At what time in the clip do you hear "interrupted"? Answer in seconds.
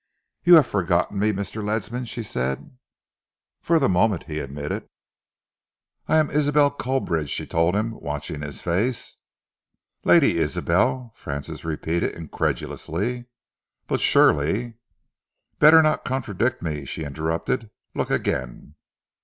17.03-17.69